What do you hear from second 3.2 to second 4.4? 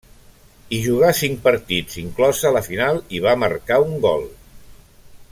va marcar un gol.